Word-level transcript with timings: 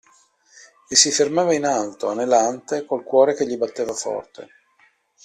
E 0.87 0.95
si 0.95 1.11
fermava 1.11 1.53
in 1.53 1.63
alto, 1.63 2.07
anelante, 2.07 2.85
col 2.85 3.03
cuore 3.03 3.35
che 3.35 3.45
gli 3.45 3.55
batteva 3.55 3.93
forte. 3.93 4.49